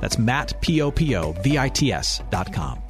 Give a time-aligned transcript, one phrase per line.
[0.00, 2.82] That's Matt, P-O-P-O-V-I-T-S dot com.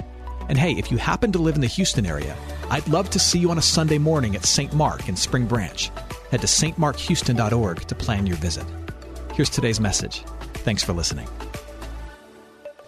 [0.48, 2.36] And hey, if you happen to live in the Houston area,
[2.70, 4.72] I'd love to see you on a Sunday morning at St.
[4.72, 5.90] Mark in Spring Branch.
[6.30, 8.64] Head to stmarkhouston.org to plan your visit.
[9.34, 10.22] Here's today's message.
[10.54, 11.28] Thanks for listening.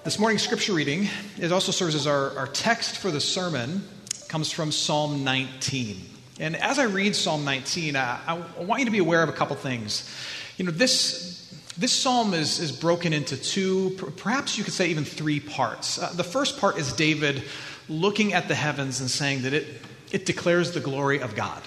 [0.05, 1.09] This morning's scripture reading,
[1.39, 3.83] it also serves as our, our text for the sermon,
[4.29, 6.01] comes from Psalm 19.
[6.41, 9.33] And as I read Psalm 19, I, I want you to be aware of a
[9.33, 10.09] couple things.
[10.57, 11.38] You know, this
[11.79, 15.99] this psalm is, is broken into two, perhaps you could say even three parts.
[15.99, 17.45] Uh, the first part is David
[17.89, 19.67] looking at the heavens and saying that it,
[20.11, 21.63] it declares the glory of God.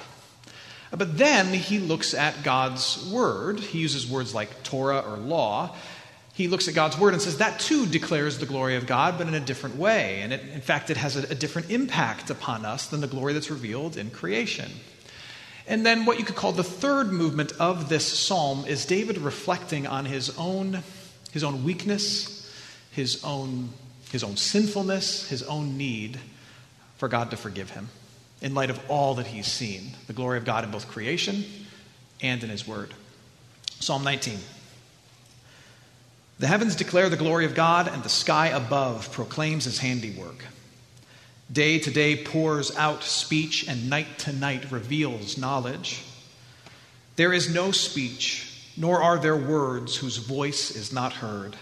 [0.91, 3.61] Uh, but then he looks at God's word.
[3.61, 5.75] He uses words like Torah or law.
[6.33, 9.27] He looks at God's word and says that too declares the glory of God, but
[9.27, 10.21] in a different way.
[10.21, 13.31] And it, in fact, it has a, a different impact upon us than the glory
[13.31, 14.71] that's revealed in creation.
[15.71, 19.87] And then, what you could call the third movement of this psalm is David reflecting
[19.87, 20.83] on his own,
[21.31, 22.53] his own weakness,
[22.91, 23.69] his own,
[24.11, 26.19] his own sinfulness, his own need
[26.97, 27.87] for God to forgive him
[28.41, 31.45] in light of all that he's seen the glory of God in both creation
[32.21, 32.93] and in his word.
[33.79, 34.39] Psalm 19.
[36.39, 40.43] The heavens declare the glory of God, and the sky above proclaims his handiwork.
[41.51, 46.01] Day to day pours out speech, and night to night reveals knowledge.
[47.17, 51.57] There is no speech, nor are there words whose voice is not heard.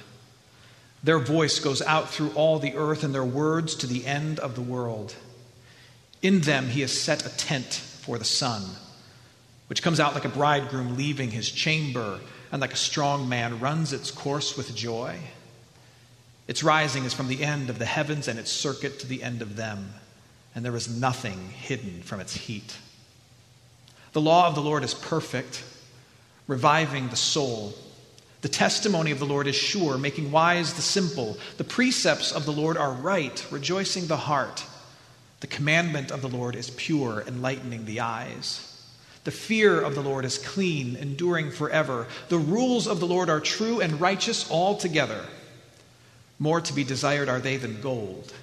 [1.04, 4.54] Their voice goes out through all the earth, and their words to the end of
[4.56, 5.16] the world.
[6.22, 8.64] In them he has set a tent for the sun,
[9.68, 12.20] which comes out like a bridegroom leaving his chamber,
[12.52, 15.18] and like a strong man runs its course with joy.
[16.50, 19.44] Its rising is from the end of the heavens and its circuit to the end
[19.44, 19.94] of them,
[20.56, 22.76] and there is nothing hidden from its heat.
[24.14, 25.64] The law of the Lord is perfect,
[26.48, 27.76] reviving the soul.
[28.42, 31.38] The testimony of the Lord is sure, making wise the simple.
[31.58, 34.66] The precepts of the Lord are right, rejoicing the heart.
[35.42, 38.66] The commandment of the Lord is pure, enlightening the eyes.
[39.24, 42.08] The fear of the Lord is clean, enduring forever.
[42.30, 45.24] The rules of the Lord are true and righteous altogether.
[46.40, 48.34] More to be desired are they than gold,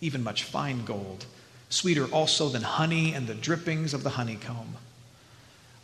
[0.00, 1.24] even much fine gold,
[1.70, 4.76] sweeter also than honey and the drippings of the honeycomb.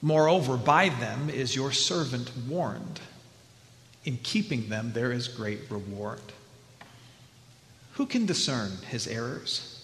[0.03, 3.01] Moreover, by them is your servant warned.
[4.05, 6.21] In keeping them, there is great reward.
[7.93, 9.75] Who can discern his errors?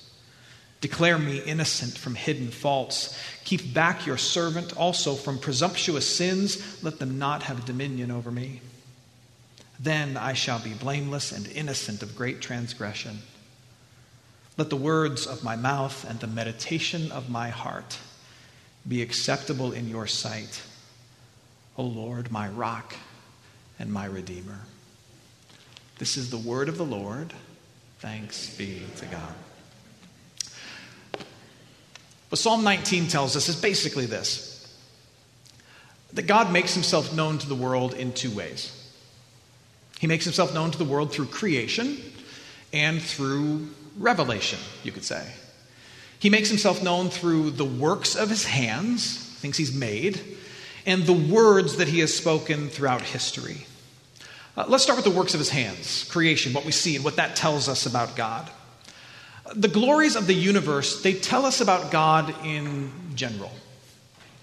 [0.81, 3.19] Declare me innocent from hidden faults.
[3.45, 6.83] Keep back your servant also from presumptuous sins.
[6.83, 8.61] Let them not have dominion over me.
[9.79, 13.19] Then I shall be blameless and innocent of great transgression.
[14.57, 17.99] Let the words of my mouth and the meditation of my heart
[18.87, 20.63] be acceptable in your sight,
[21.77, 22.95] O Lord, my rock
[23.79, 24.61] and my redeemer.
[25.99, 27.33] This is the word of the Lord.
[27.99, 29.35] Thanks be to God.
[32.29, 34.51] What Psalm 19 tells us is basically this
[36.13, 38.84] that God makes himself known to the world in two ways.
[40.01, 41.99] He makes himself known to the world through creation
[42.73, 43.69] and through
[43.99, 45.27] revelation, you could say.
[46.19, 50.21] He makes himself known through the works of his hands, things he's made,
[50.87, 53.67] and the words that he has spoken throughout history.
[54.57, 57.17] Uh, let's start with the works of his hands, creation, what we see, and what
[57.17, 58.49] that tells us about God.
[59.55, 63.53] The glories of the universe, they tell us about God in general.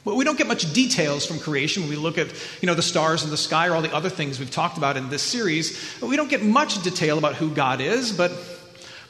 [0.03, 2.27] But we don't get much details from creation when we look at
[2.61, 4.97] you know, the stars in the sky or all the other things we've talked about
[4.97, 6.01] in this series.
[6.01, 8.31] We don't get much detail about who God is, but,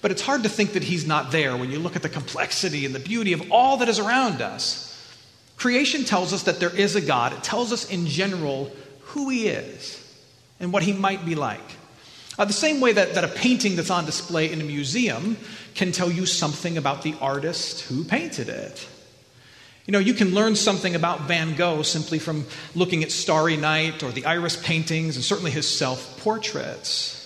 [0.01, 2.85] but it's hard to think that He's not there when you look at the complexity
[2.85, 4.87] and the beauty of all that is around us.
[5.55, 9.47] Creation tells us that there is a God, it tells us in general who He
[9.47, 9.97] is
[10.59, 11.59] and what He might be like.
[12.37, 15.37] Uh, the same way that, that a painting that's on display in a museum
[15.73, 18.87] can tell you something about the artist who painted it.
[19.91, 22.45] You know, you can learn something about Van Gogh simply from
[22.75, 27.17] looking at Starry Night or the Iris paintings and certainly his self portraits.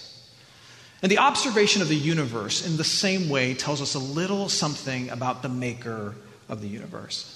[1.04, 5.12] And the observation of the universe in the same way tells us a little something
[5.12, 6.16] about the maker
[6.50, 7.35] of the universe.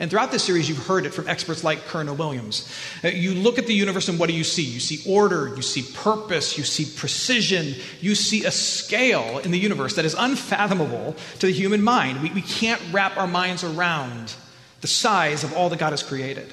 [0.00, 2.66] And throughout this series, you've heard it from experts like Colonel Williams.
[3.04, 4.62] Uh, you look at the universe, and what do you see?
[4.62, 9.58] You see order, you see purpose, you see precision, you see a scale in the
[9.58, 12.22] universe that is unfathomable to the human mind.
[12.22, 14.34] We, we can't wrap our minds around
[14.80, 16.50] the size of all that God has created.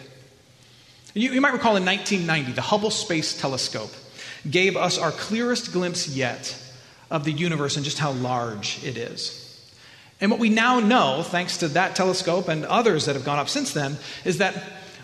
[1.13, 3.93] You, you might recall in 1990, the Hubble Space Telescope
[4.49, 6.53] gave us our clearest glimpse yet
[7.09, 9.46] of the universe and just how large it is.
[10.19, 13.49] And what we now know, thanks to that telescope and others that have gone up
[13.49, 14.55] since then, is that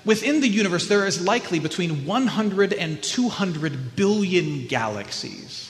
[0.06, 5.70] within the universe there is likely between 100 and 200 billion galaxies.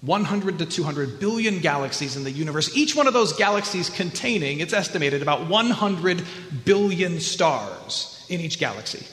[0.00, 4.74] 100 to 200 billion galaxies in the universe, each one of those galaxies containing, it's
[4.74, 6.22] estimated, about 100
[6.64, 9.06] billion stars in each galaxy.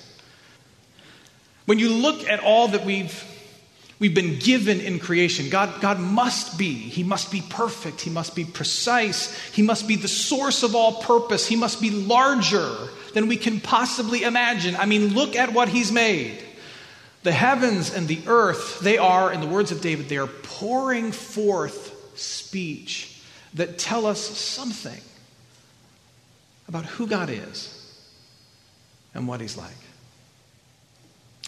[1.65, 3.30] When you look at all that we've
[4.01, 5.47] we've been given in creation.
[5.49, 6.73] God, God must be.
[6.73, 8.01] He must be perfect.
[8.01, 9.39] He must be precise.
[9.51, 11.45] He must be the source of all purpose.
[11.45, 14.75] He must be larger than we can possibly imagine.
[14.75, 16.43] I mean, look at what He's made.
[17.21, 21.11] The heavens and the earth, they are, in the words of David, they are pouring
[21.11, 23.21] forth speech
[23.53, 24.99] that tell us something
[26.67, 27.77] about who God is
[29.13, 29.69] and what He's like.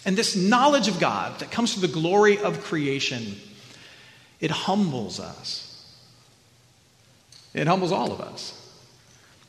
[0.04, 3.36] And this knowledge of God that comes from the glory of creation,
[4.40, 5.70] it humbles us.
[7.54, 8.60] It humbles all of us.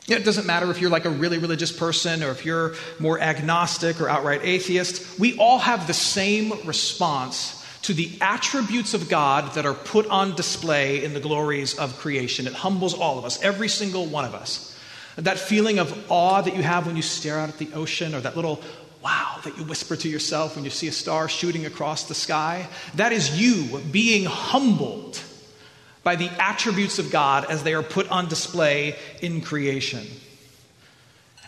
[0.08, 4.00] It doesn't matter if you're like a really religious person or if you're more agnostic
[4.00, 5.20] or outright atheist.
[5.20, 10.36] We all have the same response to the attributes of God that are put on
[10.36, 12.46] display in the glories of creation.
[12.46, 14.78] It humbles all of us, every single one of us.
[15.18, 18.22] That feeling of awe that you have when you stare out at the ocean or
[18.22, 18.62] that little
[19.06, 22.68] wow that you whisper to yourself when you see a star shooting across the sky.
[22.96, 25.22] That is you being humbled
[26.04, 30.08] by the attributes of God as they are put on display in creation.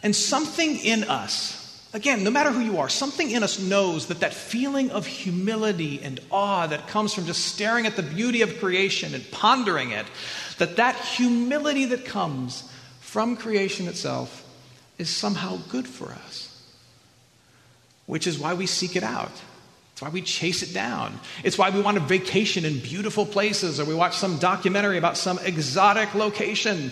[0.04, 4.20] And something in us, again, no matter who you are, something in us knows that
[4.20, 8.60] that feeling of humility and awe that comes from just staring at the beauty of
[8.60, 10.06] creation and pondering it,
[10.60, 14.44] that that humility that comes from creation itself
[15.00, 16.47] is somehow good for us
[18.08, 19.32] which is why we seek it out.
[19.92, 21.20] It's why we chase it down.
[21.44, 25.18] It's why we want to vacation in beautiful places, or we watch some documentary about
[25.18, 26.92] some exotic location,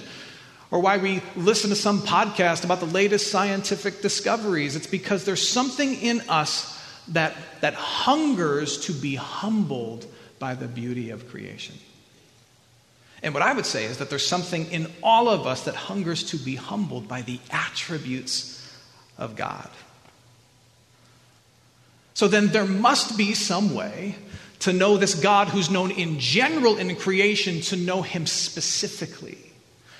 [0.71, 4.75] or why we listen to some podcast about the latest scientific discoveries.
[4.75, 10.05] It's because there's something in us that, that hungers to be humbled
[10.39, 11.75] by the beauty of creation.
[13.21, 16.23] And what I would say is that there's something in all of us that hungers
[16.31, 18.67] to be humbled by the attributes
[19.17, 19.69] of God.
[22.15, 24.15] So then there must be some way
[24.59, 29.37] to know this God who's known in general in creation, to know him specifically,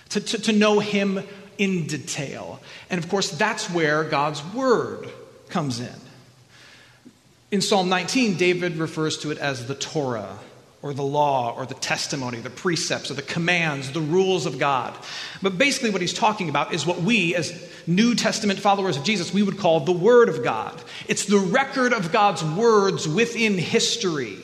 [0.10, 1.22] to, to, to know him
[1.58, 2.62] in detail.
[2.90, 5.10] And of course, that's where God's word
[5.50, 5.96] comes in.
[7.52, 10.40] In Psalm 19, David refers to it as the Torah
[10.82, 14.94] or the law or the testimony, the precepts or the commands, the rules of God.
[15.42, 17.54] But basically, what he's talking about is what we, as
[17.88, 20.80] New Testament followers of Jesus, we would call the Word of God.
[21.08, 24.38] It's the record of God's words within history.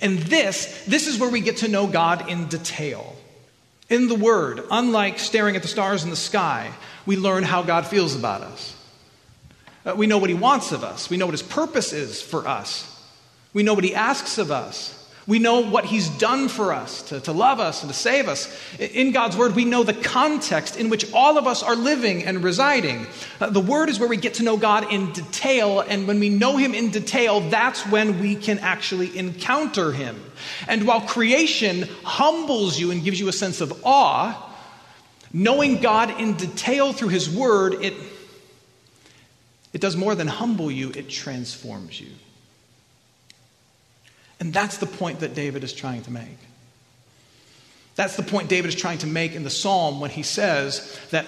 [0.00, 3.16] And this, this is where we get to know God in detail.
[3.88, 6.70] In the Word, unlike staring at the stars in the sky,
[7.06, 8.76] we learn how God feels about us.
[9.84, 11.10] Uh, we know what He wants of us.
[11.10, 12.86] We know what His purpose is for us.
[13.52, 14.96] We know what He asks of us.
[15.30, 18.52] We know what He's done for us to, to love us and to save us.
[18.80, 22.42] In God's Word, we know the context in which all of us are living and
[22.42, 23.06] residing.
[23.40, 26.30] Uh, the Word is where we get to know God in detail, and when we
[26.30, 30.20] know Him in detail, that's when we can actually encounter Him.
[30.66, 34.52] And while creation humbles you and gives you a sense of awe,
[35.32, 37.94] knowing God in detail through His Word, it,
[39.72, 42.10] it does more than humble you, it transforms you.
[44.40, 46.38] And that's the point that David is trying to make.
[47.94, 51.26] That's the point David is trying to make in the psalm when he says that,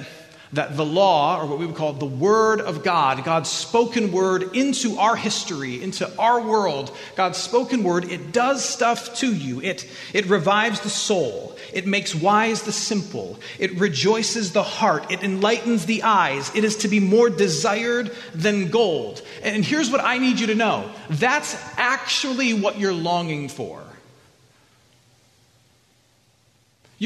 [0.52, 4.54] that the law, or what we would call the word of God, God's spoken word
[4.54, 9.62] into our history, into our world, God's spoken word, it does stuff to you.
[9.62, 11.56] It, it revives the soul.
[11.72, 13.38] It makes wise the simple.
[13.58, 15.10] It rejoices the heart.
[15.10, 16.54] It enlightens the eyes.
[16.54, 19.22] It is to be more desired than gold.
[19.42, 23.82] And here's what I need you to know that's actually what you're longing for.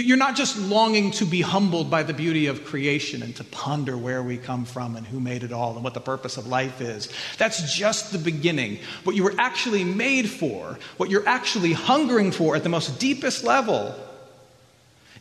[0.03, 3.97] You're not just longing to be humbled by the beauty of creation and to ponder
[3.97, 6.83] where we come from and who made it all and what the purpose of life
[6.83, 7.11] is.
[7.39, 8.79] That's just the beginning.
[9.05, 13.43] What you were actually made for, what you're actually hungering for at the most deepest
[13.43, 13.95] level,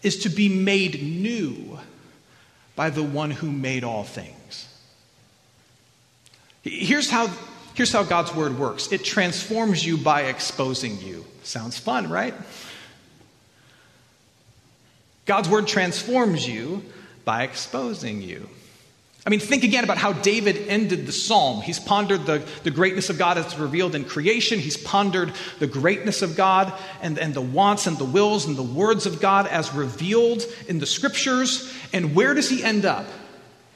[0.04, 1.80] is to be made new
[2.76, 4.68] by the one who made all things.
[6.64, 7.32] Here's how,
[7.76, 11.24] here's how God's word works it transforms you by exposing you.
[11.44, 12.34] Sounds fun, right?
[15.26, 16.84] God's word transforms you
[17.24, 18.48] by exposing you.
[19.28, 21.62] I mean, think again about how David ended the psalm.
[21.62, 24.60] He's pondered the, the greatness of God as revealed in creation.
[24.60, 28.62] He's pondered the greatness of God and, and the wants and the wills and the
[28.62, 31.74] words of God as revealed in the scriptures.
[31.92, 33.08] And where does he end up?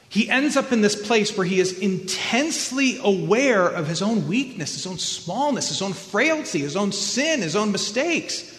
[0.08, 4.74] He ends up in this place where he is intensely aware of his own weakness,
[4.74, 8.56] his own smallness, his own frailty, his own sin, his own mistakes.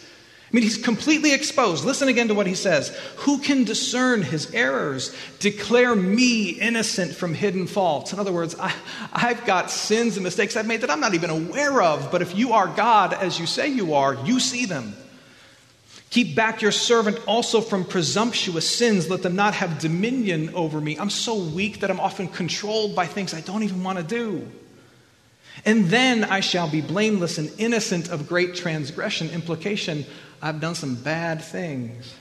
[0.51, 1.85] I mean, he's completely exposed.
[1.85, 2.89] Listen again to what he says.
[3.19, 5.15] Who can discern his errors?
[5.39, 8.11] Declare me innocent from hidden faults.
[8.11, 8.73] In other words, I,
[9.13, 12.35] have got sins and mistakes I've made that I'm not even aware of, but if
[12.35, 14.93] you are God, as you say you are, you see them.
[16.09, 19.09] Keep back your servant also from presumptuous sins.
[19.09, 20.97] Let them not have dominion over me.
[20.99, 24.51] I'm so weak that I'm often controlled by things I don't even want to do.
[25.65, 29.29] And then I shall be blameless and innocent of great transgression.
[29.29, 30.05] Implication
[30.41, 32.15] I've done some bad things.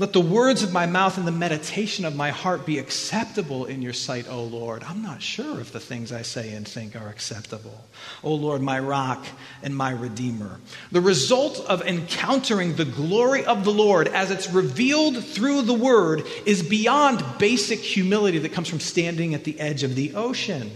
[0.00, 3.82] Let the words of my mouth and the meditation of my heart be acceptable in
[3.82, 4.84] your sight, O Lord.
[4.84, 7.84] I'm not sure if the things I say and think are acceptable.
[8.22, 9.26] O Lord, my rock
[9.60, 10.60] and my redeemer.
[10.92, 16.24] The result of encountering the glory of the Lord as it's revealed through the word
[16.46, 20.70] is beyond basic humility that comes from standing at the edge of the ocean.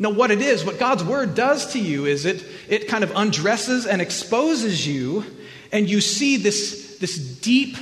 [0.00, 3.10] No, what it is, what God's word does to you is it, it kind of
[3.16, 5.24] undresses and exposes you,
[5.72, 7.76] and you see this, this deep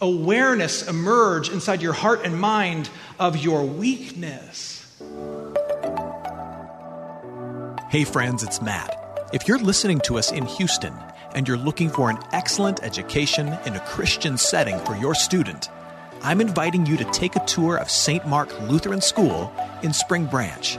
[0.00, 2.88] awareness emerge inside your heart and mind
[3.18, 4.76] of your weakness.
[7.90, 8.96] Hey, friends, it's Matt.
[9.32, 10.94] If you're listening to us in Houston
[11.34, 15.68] and you're looking for an excellent education in a Christian setting for your student,
[16.22, 18.24] I'm inviting you to take a tour of St.
[18.24, 19.52] Mark Lutheran School
[19.82, 20.78] in Spring Branch.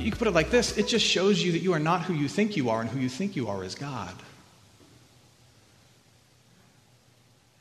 [0.00, 2.14] You can put it like this it just shows you that you are not who
[2.14, 4.14] you think you are, and who you think you are is God.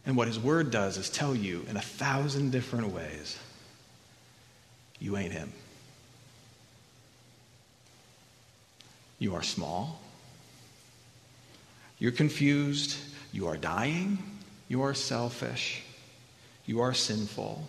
[0.05, 3.38] And what His Word does is tell you in a thousand different ways
[5.00, 5.51] you ain't Him.
[9.19, 10.00] You are small.
[12.00, 12.98] You're confused.
[13.34, 14.17] You are dying.
[14.69, 15.84] You are selfish.
[16.65, 17.67] You are sinful.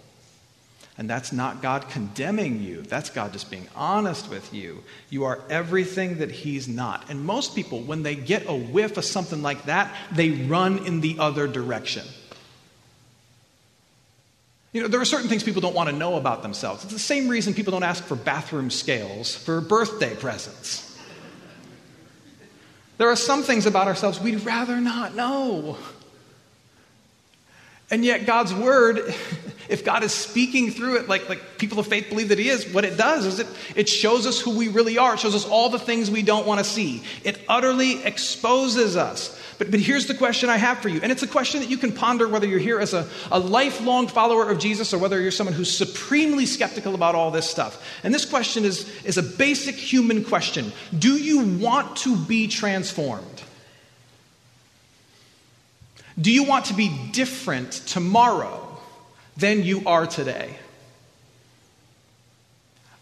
[1.00, 2.82] And that's not God condemning you.
[2.82, 4.84] That's God just being honest with you.
[5.08, 7.08] You are everything that He's not.
[7.08, 11.00] And most people, when they get a whiff of something like that, they run in
[11.00, 12.06] the other direction.
[14.74, 16.84] You know, there are certain things people don't want to know about themselves.
[16.84, 20.86] It's the same reason people don't ask for bathroom scales for birthday presents.
[22.98, 25.78] There are some things about ourselves we'd rather not know.
[27.90, 28.98] And yet, God's word,
[29.68, 32.72] if God is speaking through it, like, like people of faith believe that He is,
[32.72, 35.14] what it does is it, it shows us who we really are.
[35.14, 37.02] It shows us all the things we don't want to see.
[37.24, 39.36] It utterly exposes us.
[39.58, 41.00] But, but here's the question I have for you.
[41.02, 44.08] And it's a question that you can ponder whether you're here as a, a lifelong
[44.08, 47.84] follower of Jesus or whether you're someone who's supremely skeptical about all this stuff.
[48.02, 53.39] And this question is, is a basic human question Do you want to be transformed?
[56.18, 58.78] Do you want to be different tomorrow
[59.36, 60.56] than you are today?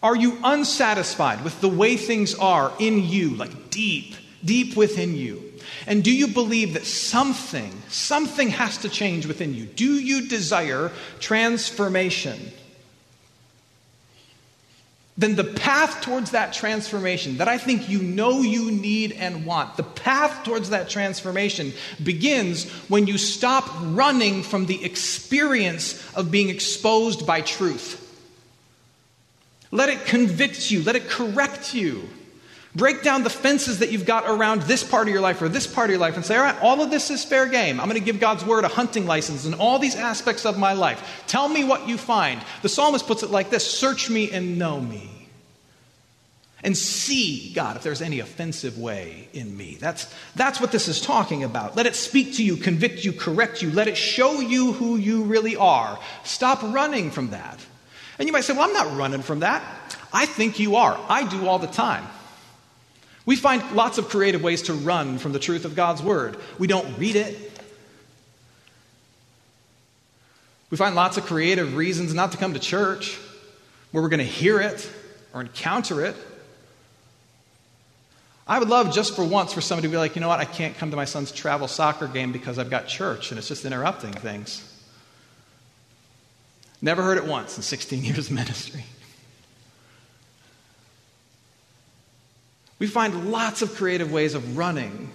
[0.02, 5.42] Are you unsatisfied with the way things are in you, like deep, deep within you?
[5.86, 9.66] And do you believe that something, something has to change within you?
[9.66, 12.52] Do you desire transformation?
[15.18, 19.76] Then the path towards that transformation that I think you know you need and want,
[19.76, 26.48] the path towards that transformation begins when you stop running from the experience of being
[26.48, 28.04] exposed by truth.
[29.72, 32.08] Let it convict you, let it correct you.
[32.78, 35.66] Break down the fences that you've got around this part of your life or this
[35.66, 37.80] part of your life and say, all right, all of this is fair game.
[37.80, 40.74] I'm going to give God's word a hunting license in all these aspects of my
[40.74, 41.24] life.
[41.26, 42.40] Tell me what you find.
[42.62, 45.10] The psalmist puts it like this Search me and know me.
[46.62, 49.76] And see, God, if there's any offensive way in me.
[49.80, 51.74] That's, that's what this is talking about.
[51.74, 53.72] Let it speak to you, convict you, correct you.
[53.72, 55.98] Let it show you who you really are.
[56.22, 57.58] Stop running from that.
[58.20, 59.64] And you might say, well, I'm not running from that.
[60.12, 60.96] I think you are.
[61.08, 62.06] I do all the time.
[63.28, 66.38] We find lots of creative ways to run from the truth of God's Word.
[66.58, 67.36] We don't read it.
[70.70, 73.18] We find lots of creative reasons not to come to church
[73.90, 74.90] where we're going to hear it
[75.34, 76.16] or encounter it.
[78.46, 80.46] I would love just for once for somebody to be like, you know what, I
[80.46, 83.66] can't come to my son's travel soccer game because I've got church and it's just
[83.66, 84.64] interrupting things.
[86.80, 88.86] Never heard it once in 16 years of ministry.
[92.78, 95.10] We find lots of creative ways of running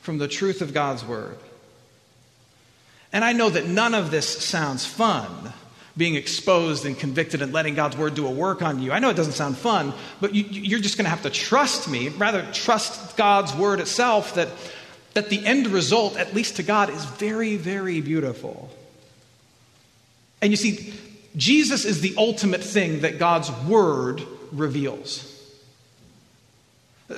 [0.00, 1.36] from the truth of God's Word.
[3.12, 5.52] And I know that none of this sounds fun,
[5.96, 8.92] being exposed and convicted and letting God's Word do a work on you.
[8.92, 11.88] I know it doesn't sound fun, but you, are just going to have to trust
[11.88, 14.48] me, rather, trust God's Word itself, that,
[15.14, 18.70] that the end result, at least to God, is very, very beautiful.
[20.40, 20.94] And you see,
[21.36, 25.29] Jesus is the ultimate thing that God's Word reveals.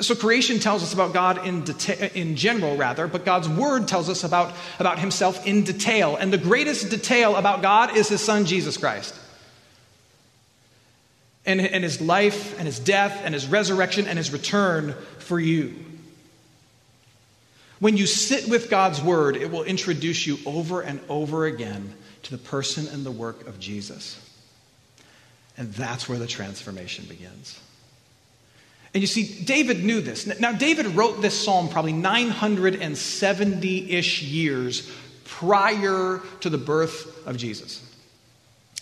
[0.00, 4.08] So creation tells us about God in, deta- in general, rather, but God's word tells
[4.08, 6.16] us about, about himself in detail.
[6.16, 9.14] And the greatest detail about God is his son, Jesus Christ.
[11.44, 15.74] And, and his life, and his death, and his resurrection, and his return for you.
[17.78, 22.30] When you sit with God's word, it will introduce you over and over again to
[22.30, 24.18] the person and the work of Jesus.
[25.58, 27.60] And that's where the transformation begins.
[28.94, 30.26] And you see, David knew this.
[30.38, 34.90] Now, David wrote this psalm probably 970 ish years
[35.24, 37.88] prior to the birth of Jesus.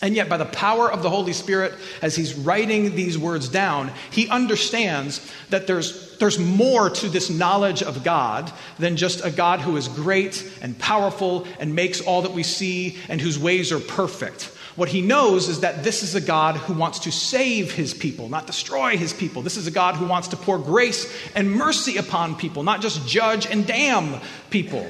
[0.03, 3.93] And yet, by the power of the Holy Spirit, as he's writing these words down,
[4.11, 9.61] he understands that there's, there's more to this knowledge of God than just a God
[9.61, 13.81] who is great and powerful and makes all that we see and whose ways are
[13.81, 14.51] perfect.
[14.81, 18.31] What he knows is that this is a God who wants to save his people,
[18.31, 19.43] not destroy his people.
[19.43, 23.07] This is a God who wants to pour grace and mercy upon people, not just
[23.07, 24.19] judge and damn
[24.49, 24.89] people.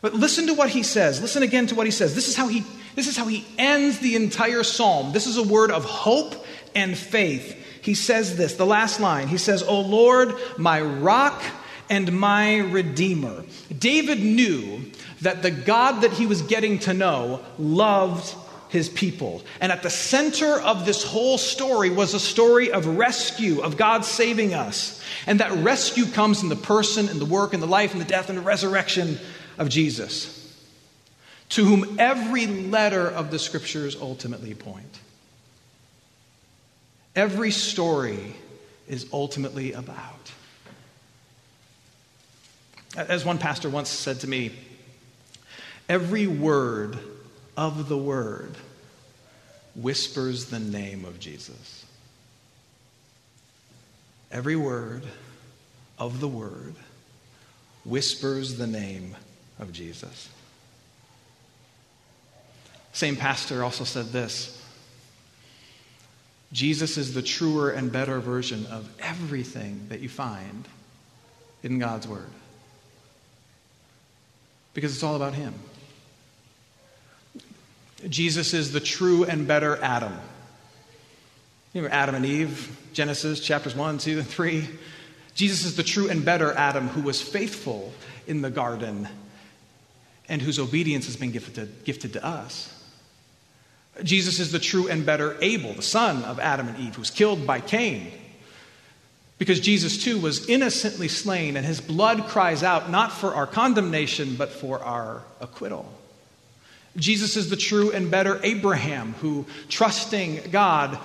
[0.00, 1.20] But listen to what he says.
[1.20, 2.14] Listen again to what he says.
[2.14, 2.64] This is how he,
[2.94, 5.12] this is how he ends the entire psalm.
[5.12, 6.34] This is a word of hope
[6.74, 7.54] and faith.
[7.82, 9.28] He says this, the last line.
[9.28, 11.42] He says, O Lord, my rock
[11.90, 13.44] and my redeemer.
[13.78, 14.80] David knew
[15.20, 18.34] that the God that he was getting to know loved
[18.72, 19.42] his people.
[19.60, 24.06] And at the center of this whole story was a story of rescue, of God
[24.06, 25.00] saving us.
[25.26, 28.06] And that rescue comes in the person and the work and the life and the
[28.06, 29.18] death and the resurrection
[29.58, 30.56] of Jesus,
[31.50, 34.98] to whom every letter of the scriptures ultimately point.
[37.14, 38.34] Every story
[38.88, 40.32] is ultimately about.
[42.96, 44.52] As one pastor once said to me,
[45.90, 46.98] every word
[47.56, 48.54] of the word
[49.74, 51.84] whispers the name of Jesus.
[54.30, 55.04] Every word
[55.98, 56.74] of the word
[57.84, 59.16] whispers the name
[59.58, 60.28] of Jesus.
[62.92, 64.62] Same pastor also said this
[66.52, 70.68] Jesus is the truer and better version of everything that you find
[71.62, 72.28] in God's Word.
[74.74, 75.54] Because it's all about Him.
[78.08, 80.12] Jesus is the true and better Adam.
[81.74, 84.68] Know, Adam and Eve, Genesis chapters 1, 2, and 3.
[85.34, 87.92] Jesus is the true and better Adam who was faithful
[88.26, 89.08] in the garden
[90.28, 92.68] and whose obedience has been gifted, gifted to us.
[94.02, 97.10] Jesus is the true and better Abel, the son of Adam and Eve, who was
[97.10, 98.10] killed by Cain.
[99.38, 104.36] Because Jesus too was innocently slain, and his blood cries out not for our condemnation,
[104.36, 105.90] but for our acquittal.
[106.96, 110.98] Jesus is the true and better Abraham who, trusting God,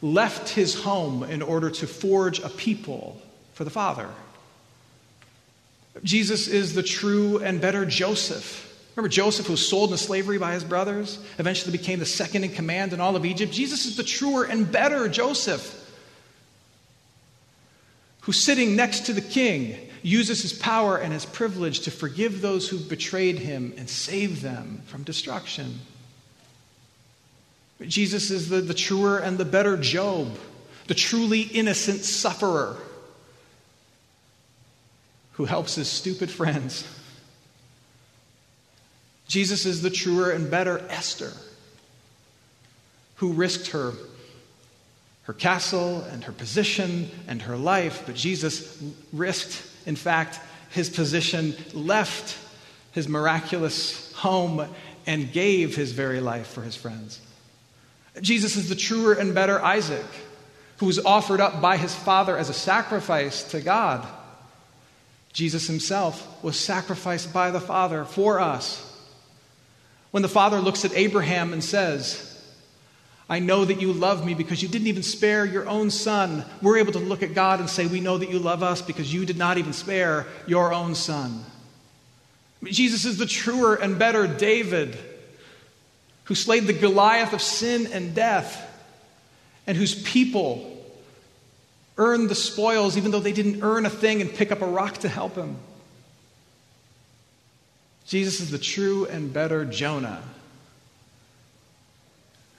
[0.00, 3.20] left his home in order to forge a people
[3.54, 4.08] for the Father.
[6.02, 8.68] Jesus is the true and better Joseph.
[8.96, 12.50] Remember Joseph, who was sold into slavery by his brothers, eventually became the second in
[12.50, 13.52] command in all of Egypt?
[13.52, 15.78] Jesus is the truer and better Joseph,
[18.22, 22.68] who's sitting next to the king uses his power and his privilege to forgive those
[22.68, 25.80] who betrayed him and save them from destruction.
[27.78, 30.36] But Jesus is the, the truer and the better Job,
[30.88, 32.76] the truly innocent sufferer
[35.32, 36.86] who helps his stupid friends.
[39.28, 41.32] Jesus is the truer and better Esther,
[43.16, 43.92] who risked her,
[45.22, 50.40] her castle and her position and her life, but Jesus risked in fact,
[50.70, 52.38] his position left
[52.92, 54.66] his miraculous home
[55.06, 57.20] and gave his very life for his friends.
[58.20, 60.06] Jesus is the truer and better Isaac,
[60.78, 64.06] who was offered up by his father as a sacrifice to God.
[65.32, 68.88] Jesus himself was sacrificed by the Father for us.
[70.10, 72.31] When the Father looks at Abraham and says,
[73.32, 76.44] I know that you love me because you didn't even spare your own son.
[76.60, 79.10] We're able to look at God and say, We know that you love us because
[79.10, 81.42] you did not even spare your own son.
[82.62, 84.98] Jesus is the truer and better David
[86.24, 88.68] who slayed the Goliath of sin and death
[89.66, 90.84] and whose people
[91.96, 94.98] earned the spoils even though they didn't earn a thing and pick up a rock
[94.98, 95.56] to help him.
[98.04, 100.22] Jesus is the true and better Jonah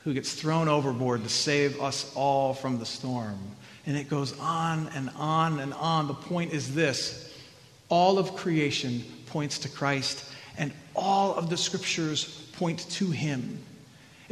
[0.03, 3.39] who gets thrown overboard to save us all from the storm.
[3.85, 6.07] And it goes on and on and on.
[6.07, 7.33] The point is this
[7.89, 13.59] all of creation points to Christ, and all of the scriptures point to him.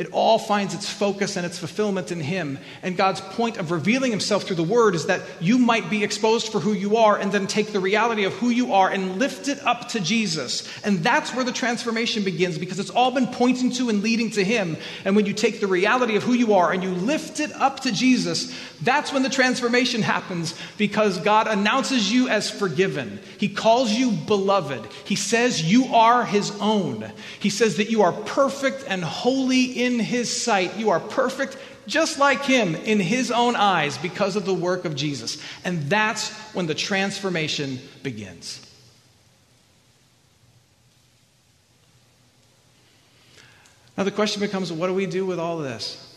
[0.02, 2.58] It all finds its focus and its fulfillment in Him.
[2.82, 6.52] And God's point of revealing Himself through the Word is that you might be exposed
[6.52, 9.48] for who you are and then take the reality of who you are and lift
[9.48, 10.68] it up to Jesus.
[10.84, 14.44] And that's where the transformation begins because it's all been pointing to and leading to
[14.44, 14.76] Him.
[15.06, 17.82] And when you take the reality of who you are and you lift it up
[17.82, 23.20] to Jesus, that's when the transformation happens because God announces you as forgiven.
[23.38, 24.84] He calls you beloved.
[25.06, 27.12] He says you are His own.
[27.40, 30.78] He says that you are perfect and holy in his sight.
[30.78, 34.96] You are perfect just like him in his own eyes because of the work of
[34.96, 35.42] Jesus.
[35.66, 38.66] And that's when the transformation begins.
[43.98, 46.11] Now, the question becomes what do we do with all this?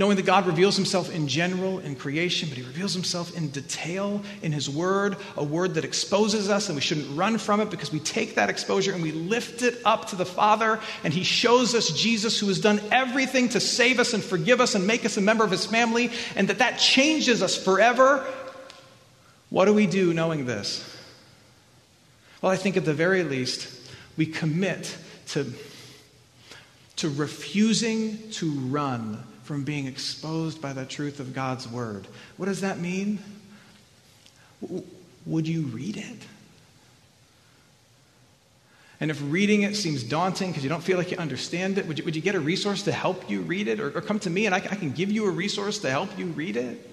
[0.00, 4.22] Knowing that God reveals himself in general in creation, but he reveals himself in detail
[4.40, 7.92] in his word, a word that exposes us, and we shouldn't run from it because
[7.92, 11.74] we take that exposure and we lift it up to the Father, and he shows
[11.74, 15.18] us Jesus who has done everything to save us and forgive us and make us
[15.18, 18.26] a member of his family, and that that changes us forever.
[19.50, 20.82] What do we do knowing this?
[22.40, 23.68] Well, I think at the very least,
[24.16, 24.96] we commit
[25.28, 25.52] to,
[26.96, 32.06] to refusing to run from being exposed by the truth of God's word.
[32.36, 33.18] What does that mean?
[35.26, 36.22] Would you read it?
[39.00, 41.98] And if reading it seems daunting because you don't feel like you understand it, would
[41.98, 43.80] you, would you get a resource to help you read it?
[43.80, 46.16] Or, or come to me and I, I can give you a resource to help
[46.16, 46.88] you read it?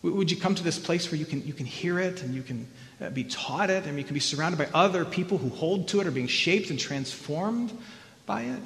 [0.00, 2.40] Would you come to this place where you can, you can hear it and you
[2.40, 2.66] can
[2.98, 6.00] uh, be taught it and you can be surrounded by other people who hold to
[6.00, 7.76] it or being shaped and transformed
[8.30, 8.62] by it.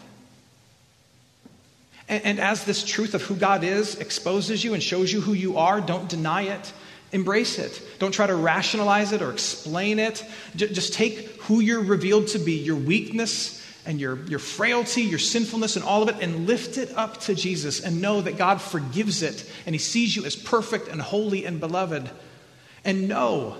[2.07, 5.33] And, and as this truth of who God is exposes you and shows you who
[5.33, 6.71] you are, don't deny it.
[7.13, 7.81] Embrace it.
[7.99, 10.23] Don't try to rationalize it or explain it.
[10.55, 15.19] J- just take who you're revealed to be, your weakness and your, your frailty, your
[15.19, 18.61] sinfulness, and all of it, and lift it up to Jesus and know that God
[18.61, 22.11] forgives it and He sees you as perfect and holy and beloved.
[22.85, 23.57] And know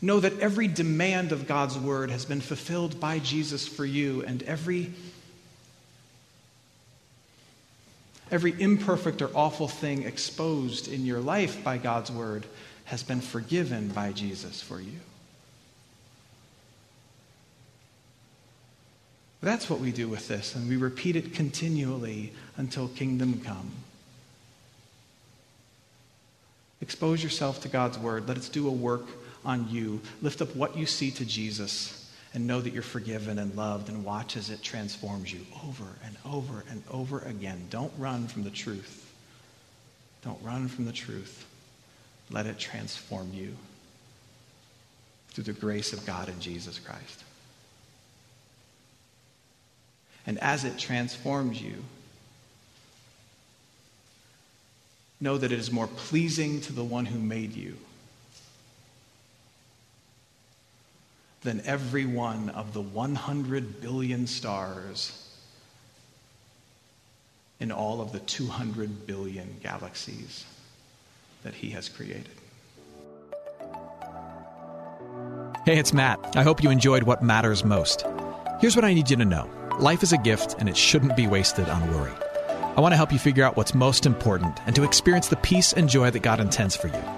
[0.00, 4.42] Know that every demand of God's word has been fulfilled by Jesus for you, and
[4.44, 4.92] every,
[8.30, 12.46] every imperfect or awful thing exposed in your life by God's word
[12.84, 15.00] has been forgiven by Jesus for you.
[19.42, 23.70] That's what we do with this, and we repeat it continually until kingdom come.
[26.80, 28.28] Expose yourself to God's word.
[28.28, 29.06] Let it do a work
[29.44, 30.00] on you.
[30.22, 34.04] Lift up what you see to Jesus and know that you're forgiven and loved and
[34.04, 37.66] watch as it transforms you over and over and over again.
[37.70, 39.10] Don't run from the truth.
[40.22, 41.46] Don't run from the truth.
[42.30, 43.54] Let it transform you
[45.28, 47.24] through the grace of God in Jesus Christ.
[50.26, 51.82] And as it transforms you,
[55.20, 57.76] know that it is more pleasing to the one who made you
[61.42, 65.24] than every one of the 100 billion stars
[67.60, 70.44] in all of the 200 billion galaxies
[71.42, 72.28] that he has created.
[75.64, 76.36] Hey, it's Matt.
[76.36, 78.04] I hope you enjoyed what matters most.
[78.60, 81.26] Here's what I need you to know life is a gift, and it shouldn't be
[81.26, 82.12] wasted on worry.
[82.76, 85.72] I want to help you figure out what's most important and to experience the peace
[85.72, 87.17] and joy that God intends for you.